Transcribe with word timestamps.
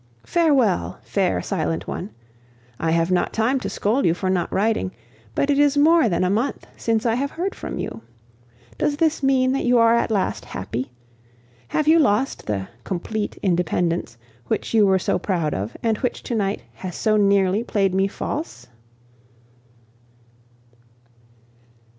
Farewell, 0.25 0.97
fair 1.03 1.43
silent 1.43 1.87
one. 1.87 2.09
I 2.79 2.89
have 2.89 3.11
not 3.11 3.31
time 3.33 3.59
to 3.59 3.69
scold 3.69 4.03
you 4.03 4.15
for 4.15 4.31
not 4.31 4.51
writing, 4.51 4.93
but 5.35 5.51
it 5.51 5.59
is 5.59 5.77
more 5.77 6.09
than 6.09 6.23
a 6.23 6.27
month 6.31 6.65
since 6.75 7.05
I 7.05 7.13
have 7.13 7.29
heard 7.29 7.53
from 7.53 7.77
you! 7.77 8.01
Does 8.79 8.97
this 8.97 9.21
mean 9.21 9.51
that 9.51 9.63
you 9.63 9.77
are 9.77 9.93
at 9.93 10.09
last 10.09 10.43
happy? 10.43 10.91
Have 11.67 11.87
you 11.87 11.99
lost 11.99 12.47
the 12.47 12.67
"complete 12.83 13.37
independence" 13.43 14.17
which 14.47 14.73
you 14.73 14.87
were 14.87 14.97
so 14.97 15.19
proud 15.19 15.53
of, 15.53 15.77
and 15.83 15.97
which 15.99 16.23
to 16.23 16.33
night 16.33 16.63
has 16.73 16.95
so 16.95 17.15
nearly 17.15 17.63
played 17.63 17.93
me 17.93 18.07
false? 18.07 18.65